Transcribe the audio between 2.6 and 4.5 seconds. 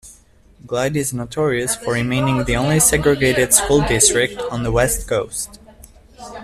segregated school district